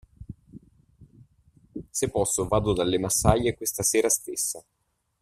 Se 1.91 2.09
posso 2.09 2.47
vado 2.49 2.73
dalle 2.73 2.97
massaie 2.97 3.55
questa 3.55 3.83
sera 3.83 4.09
stessa. 4.09 4.59